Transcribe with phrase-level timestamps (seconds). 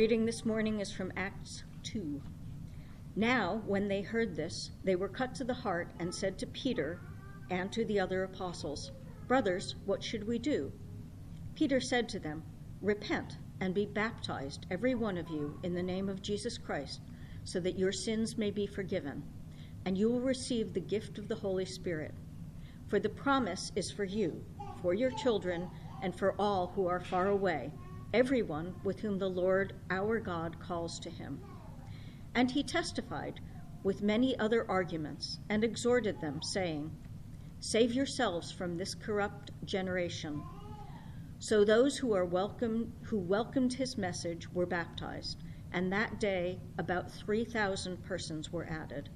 [0.00, 2.22] reading this morning is from Acts 2.
[3.16, 7.02] Now, when they heard this, they were cut to the heart and said to Peter
[7.50, 8.92] and to the other apostles,
[9.28, 10.72] Brothers, what should we do?
[11.54, 12.42] Peter said to them,
[12.80, 17.02] Repent and be baptized, every one of you, in the name of Jesus Christ,
[17.44, 19.22] so that your sins may be forgiven,
[19.84, 22.14] and you will receive the gift of the Holy Spirit.
[22.88, 24.42] For the promise is for you,
[24.80, 25.68] for your children,
[26.02, 27.70] and for all who are far away,
[28.12, 31.40] everyone with whom the Lord our God calls to him.
[32.34, 33.40] And he testified
[33.82, 36.90] with many other arguments and exhorted them, saying,
[37.60, 40.42] Save yourselves from this corrupt generation.
[41.38, 47.10] So those who are welcome who welcomed his message were baptized, and that day about
[47.10, 49.08] 3,000 persons were added.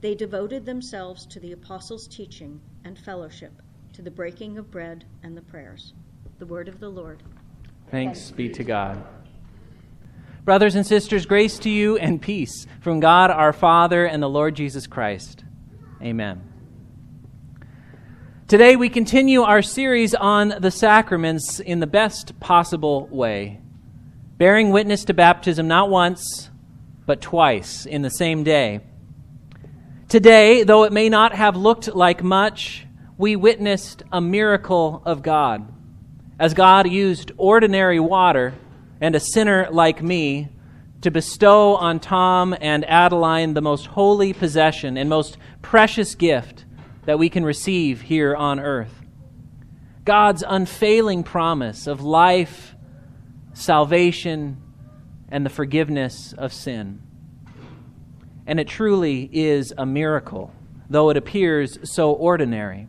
[0.00, 5.36] They devoted themselves to the apostles' teaching and fellowship, to the breaking of bread and
[5.36, 5.94] the prayers.
[6.38, 7.22] The word of the Lord.
[7.92, 9.04] Thanks be to God.
[10.46, 14.54] Brothers and sisters, grace to you and peace from God our Father and the Lord
[14.54, 15.44] Jesus Christ.
[16.00, 16.40] Amen.
[18.48, 23.60] Today we continue our series on the sacraments in the best possible way,
[24.38, 26.48] bearing witness to baptism not once,
[27.04, 28.80] but twice in the same day.
[30.08, 32.86] Today, though it may not have looked like much,
[33.18, 35.70] we witnessed a miracle of God,
[36.42, 38.52] as God used ordinary water
[39.00, 40.48] and a sinner like me
[41.02, 46.64] to bestow on Tom and Adeline the most holy possession and most precious gift
[47.04, 48.92] that we can receive here on earth.
[50.04, 52.74] God's unfailing promise of life,
[53.52, 54.60] salvation,
[55.28, 57.02] and the forgiveness of sin.
[58.48, 60.52] And it truly is a miracle,
[60.90, 62.88] though it appears so ordinary.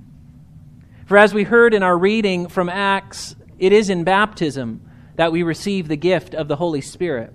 [1.05, 4.81] For as we heard in our reading from Acts, it is in baptism
[5.15, 7.33] that we receive the gift of the Holy Spirit.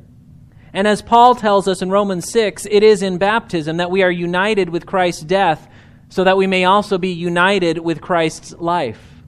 [0.72, 4.10] And as Paul tells us in Romans 6, it is in baptism that we are
[4.10, 5.68] united with Christ's death
[6.08, 9.22] so that we may also be united with Christ's life.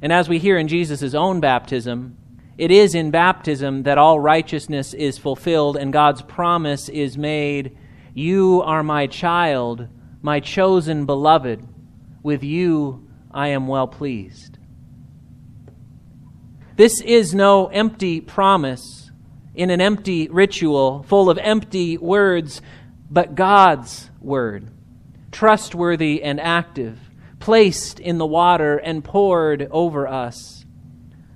[0.00, 2.16] And as we hear in Jesus' own baptism,
[2.58, 7.76] it is in baptism that all righteousness is fulfilled and God's promise is made
[8.14, 9.88] You are my child,
[10.20, 11.66] my chosen beloved.
[12.22, 14.51] With you I am well pleased.
[16.76, 19.10] This is no empty promise
[19.54, 22.62] in an empty ritual full of empty words,
[23.10, 24.68] but God's word
[25.32, 26.98] trustworthy and active,
[27.40, 30.64] placed in the water and poured over us.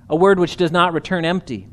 [0.09, 1.67] A word which does not return empty,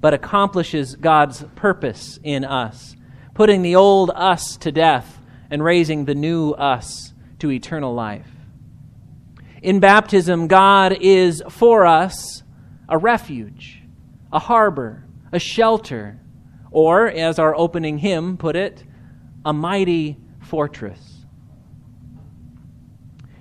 [0.00, 2.94] but accomplishes God's purpose in us,
[3.34, 5.18] putting the old us to death
[5.50, 8.28] and raising the new us to eternal life.
[9.62, 12.42] In baptism, God is for us
[12.92, 13.82] a refuge,
[14.30, 16.20] a harbor, a shelter,
[16.70, 18.84] or, as our opening hymn put it,
[19.46, 21.24] a mighty fortress.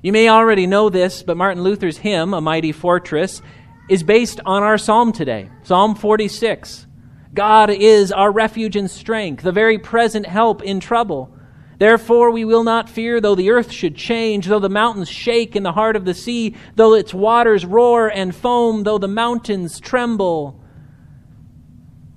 [0.01, 3.41] You may already know this, but Martin Luther's hymn, A Mighty Fortress,
[3.89, 6.87] is based on our psalm today, Psalm 46.
[7.33, 11.35] God is our refuge and strength, the very present help in trouble.
[11.81, 15.63] Therefore we will not fear, though the earth should change, though the mountains shake in
[15.63, 20.63] the heart of the sea, though its waters roar and foam, though the mountains tremble.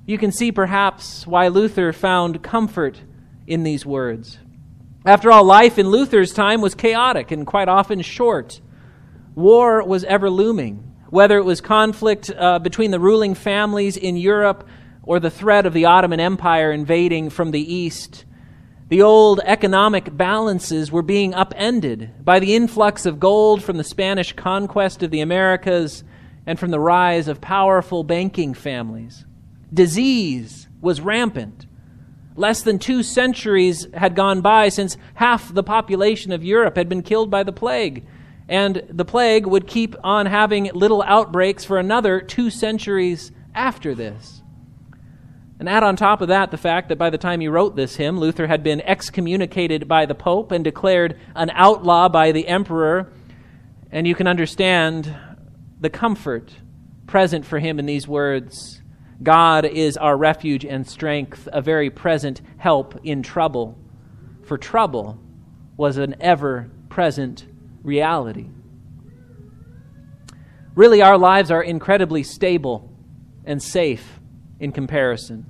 [0.05, 3.01] You can see perhaps why Luther found comfort
[3.47, 4.39] in these words.
[5.07, 8.61] After all, life in Luther's time was chaotic and quite often short.
[9.35, 14.69] War was ever looming, whether it was conflict uh, between the ruling families in Europe
[15.05, 18.27] or the threat of the Ottoman Empire invading from the east.
[18.95, 24.33] The old economic balances were being upended by the influx of gold from the Spanish
[24.35, 26.05] conquest of the Americas
[26.47, 29.25] and from the rise of powerful banking families.
[29.75, 31.67] Disease was rampant.
[32.37, 37.03] Less than two centuries had gone by since half the population of Europe had been
[37.03, 38.07] killed by the plague.
[38.49, 44.44] And the plague would keep on having little outbreaks for another two centuries after this.
[45.59, 47.97] And add on top of that the fact that by the time he wrote this
[47.97, 53.13] hymn, Luther had been excommunicated by the Pope and declared an outlaw by the Emperor.
[53.93, 55.17] And you can understand
[55.81, 56.53] the comfort
[57.07, 58.81] present for him in these words
[59.23, 63.79] God is our refuge and strength, a very present help in trouble.
[64.43, 65.19] For trouble
[65.77, 67.47] was an ever present
[67.85, 68.49] reality.
[70.75, 72.93] Really, our lives are incredibly stable
[73.45, 74.21] and safe
[74.61, 75.47] in comparison.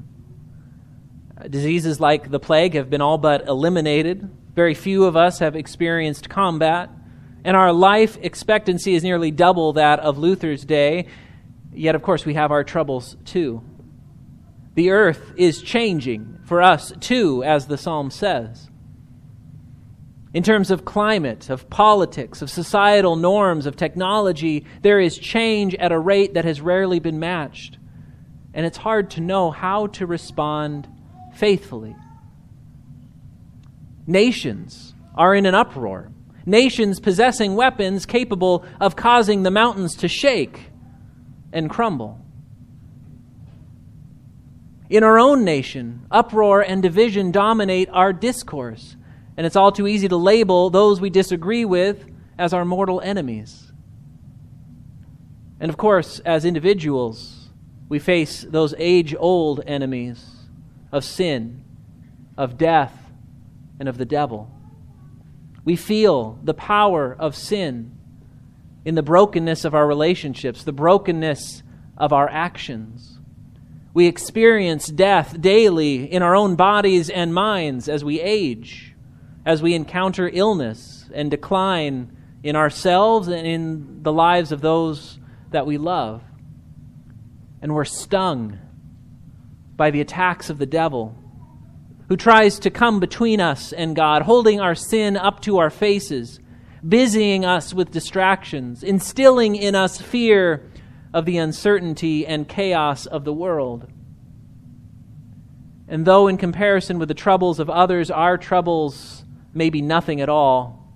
[1.49, 4.31] Diseases like the plague have been all but eliminated.
[4.55, 6.91] Very few of us have experienced combat.
[7.45, 11.07] And our life expectancy is nearly double that of Luther's day.
[11.73, 13.63] Yet, of course, we have our troubles too.
[14.75, 18.71] The earth is changing for us too, as the psalm says.
[20.33, 25.93] In terms of climate, of politics, of societal norms, of technology, there is change at
[25.93, 27.79] a rate that has rarely been matched.
[28.55, 30.89] And it's hard to know how to respond
[31.35, 31.95] faithfully.
[34.07, 36.11] Nations are in an uproar.
[36.47, 40.71] Nations possessing weapons capable of causing the mountains to shake
[41.53, 42.21] and crumble.
[44.91, 48.97] In our own nation, uproar and division dominate our discourse,
[49.37, 52.05] and it's all too easy to label those we disagree with
[52.39, 53.73] as our mortal enemies.
[55.59, 57.44] And of course, as individuals,
[57.95, 60.27] we face those age old enemies
[60.91, 61.63] of sin,
[62.37, 62.93] of death,
[63.79, 64.51] and of the devil.
[65.65, 67.97] We feel the power of sin
[68.85, 71.63] in the brokenness of our relationships, the brokenness
[71.97, 73.21] of our actions.
[73.93, 78.93] We experience death daily in our own bodies and minds as we age,
[79.47, 82.11] as we encounter illness and decline
[82.43, 85.21] in ourselves and in the lives of those
[85.53, 86.25] that we love.
[87.65, 88.59] And we're stung
[89.75, 91.17] by the attacks of the devil
[92.11, 96.41] who tries to come between us and God, holding our sin up to our faces,
[96.87, 100.71] busying us with distractions, instilling in us fear
[101.15, 103.91] of the uncertainty and chaos of the world.
[105.89, 109.25] And though, in comparison with the troubles of others, our troubles
[109.55, 110.87] may be nothing at all,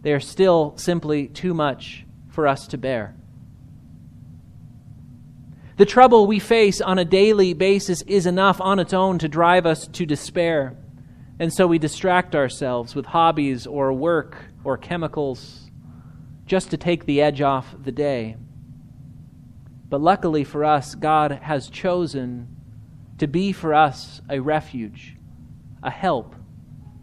[0.00, 3.14] they are still simply too much for us to bear.
[5.76, 9.66] The trouble we face on a daily basis is enough on its own to drive
[9.66, 10.76] us to despair.
[11.40, 15.68] And so we distract ourselves with hobbies or work or chemicals
[16.46, 18.36] just to take the edge off the day.
[19.88, 22.54] But luckily for us, God has chosen
[23.18, 25.16] to be for us a refuge,
[25.82, 26.36] a help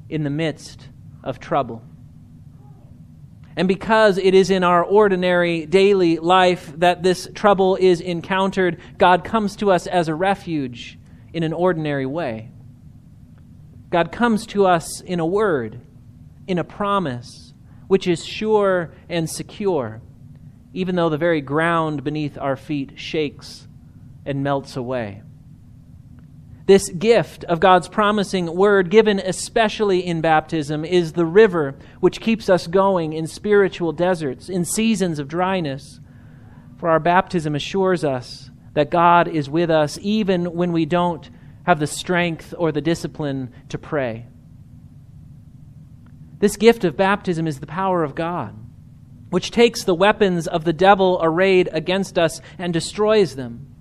[0.08, 0.88] in the midst
[1.26, 1.84] of trouble.
[3.56, 9.24] And because it is in our ordinary daily life that this trouble is encountered, God
[9.24, 10.98] comes to us as a refuge
[11.34, 12.52] in an ordinary way.
[13.90, 15.82] God comes to us in a word,
[16.48, 17.54] in a promise,
[17.88, 20.02] which is sure and secure,
[20.74, 23.68] even though the very ground beneath our feet shakes
[24.26, 25.24] and melts away.
[26.68, 32.50] This gift of God's promising word, given especially in baptism, is the river which keeps
[32.50, 36.00] us going in spiritual deserts, in seasons of dryness.
[36.78, 41.30] For our baptism assures us that God is with us even when we don't
[41.66, 44.28] have the strength or the discipline to pray.
[46.40, 48.56] This gift of baptism is the power of God,
[49.30, 53.76] which takes the weapons of the devil arrayed against us and destroys them.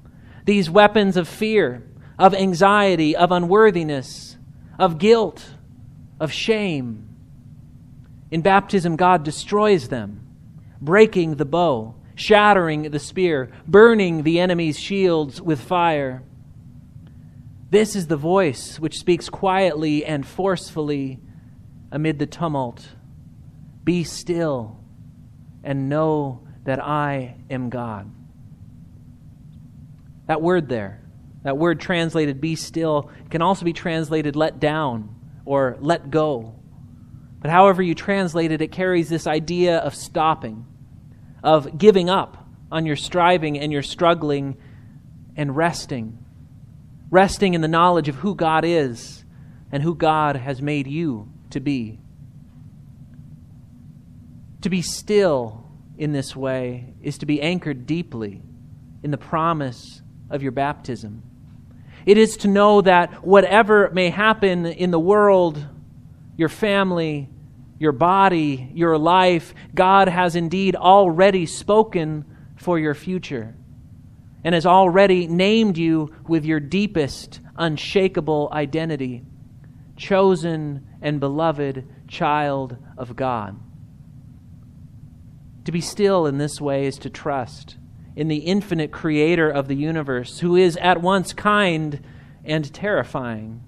[0.45, 1.87] These weapons of fear,
[2.21, 4.37] of anxiety, of unworthiness,
[4.79, 5.55] of guilt,
[6.21, 7.09] of shame.
[8.31, 10.29] In baptism, God destroys them,
[10.83, 16.23] breaking the bow, shattering the spear, burning the enemy's shields with fire.
[17.71, 21.21] This is the voice which speaks quietly and forcefully
[21.91, 22.87] amid the tumult
[23.83, 24.79] Be still
[25.65, 28.11] and know that I am God.
[30.27, 31.01] That word there,
[31.43, 36.55] that word translated be still can also be translated let down or let go.
[37.41, 40.67] But however you translate it, it carries this idea of stopping,
[41.43, 44.57] of giving up on your striving and your struggling
[45.37, 46.19] and resting.
[47.11, 49.25] Resting in the knowledge of who God is
[49.73, 51.99] and who God has made you to be.
[54.61, 55.67] To be still
[55.97, 58.43] in this way is to be anchored deeply
[59.03, 61.23] in the promise of your baptism.
[62.07, 65.65] It is to know that whatever may happen in the world,
[66.37, 67.29] your family,
[67.79, 72.25] your body, your life, God has indeed already spoken
[72.57, 73.55] for your future
[74.45, 79.25] and has already named you with your deepest, unshakable identity
[80.01, 83.61] chosen and beloved child of God.
[85.67, 87.77] To be still in this way is to trust
[88.17, 92.01] in the infinite creator of the universe, who is at once kind
[92.45, 93.63] and terrifying,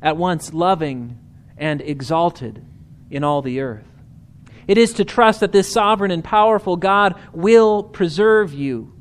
[0.00, 1.18] at once loving
[1.56, 2.64] and exalted
[3.10, 3.84] in all the earth.
[4.66, 8.92] It is to trust that this sovereign and powerful God will preserve you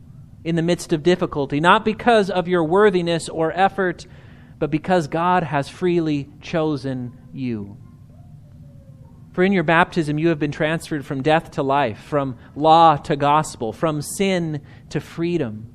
[0.43, 4.07] in the midst of difficulty, not because of your worthiness or effort,
[4.59, 7.77] but because God has freely chosen you.
[9.38, 13.15] For in your baptism, you have been transferred from death to life, from law to
[13.15, 15.72] gospel, from sin to freedom.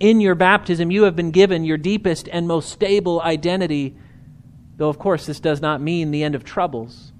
[0.00, 3.94] In your baptism, you have been given your deepest and most stable identity,
[4.78, 7.12] though, of course, this does not mean the end of troubles.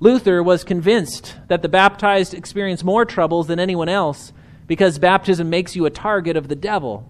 [0.00, 4.32] Luther was convinced that the baptized experience more troubles than anyone else
[4.66, 7.08] because baptism makes you a target of the devil.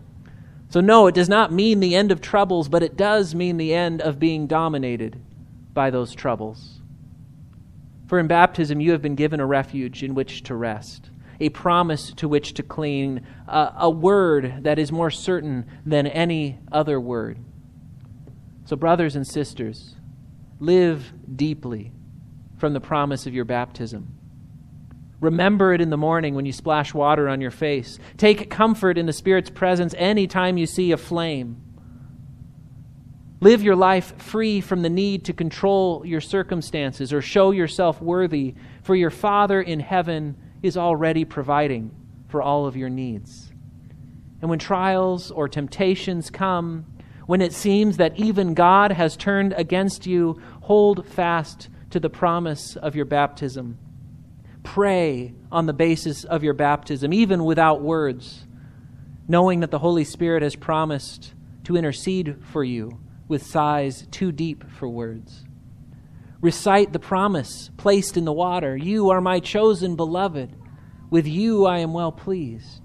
[0.69, 3.73] So, no, it does not mean the end of troubles, but it does mean the
[3.73, 5.19] end of being dominated
[5.73, 6.81] by those troubles.
[8.12, 11.09] For in baptism, you have been given a refuge in which to rest
[11.40, 16.59] a promise to which to cling, a, a word that is more certain than any
[16.71, 17.38] other word.
[18.66, 19.97] So, brothers and sisters,
[20.61, 21.90] live deeply
[22.59, 24.14] from the promise of your baptism.
[25.19, 27.99] Remember it in the morning when you splash water on your face.
[28.19, 31.62] Take comfort in the Spirit's presence any time you see a flame.
[33.43, 38.55] Live your life free from the need to control your circumstances or show yourself worthy,
[38.85, 41.91] for your Father in heaven is already providing
[42.29, 43.51] for all of your needs.
[44.41, 46.87] And when trials or temptations come,
[47.27, 52.77] when it seems that even God has turned against you, hold fast to the promise
[52.77, 53.77] of your baptism.
[54.63, 58.47] Pray on the basis of your baptism, even without words,
[59.27, 61.35] knowing that the Holy Spirit has promised
[61.65, 63.01] to intercede for you
[63.33, 65.43] with sighs too deep for words.
[66.43, 70.55] Recite the promise placed in the water You are my chosen beloved.
[71.09, 72.83] With you I am well pleased.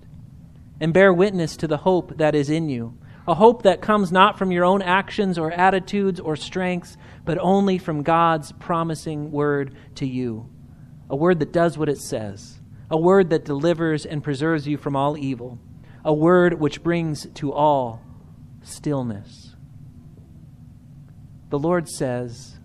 [0.79, 4.37] And bear witness to the hope that is in you, a hope that comes not
[4.37, 10.07] from your own actions or attitudes or strengths, but only from God's promising word to
[10.07, 10.49] you.
[11.09, 14.95] A word that does what it says, a word that delivers and preserves you from
[14.95, 15.59] all evil,
[16.05, 18.01] a word which brings to all
[18.61, 19.46] stillness.
[21.49, 22.59] The Lord says,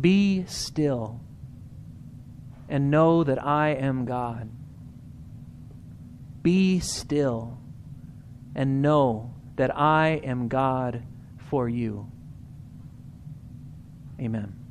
[0.00, 1.20] be still
[2.68, 4.50] and know that I am God.
[6.42, 7.58] Be still
[8.54, 11.02] and know that I am God
[11.38, 12.10] for you.
[14.20, 14.63] Amen.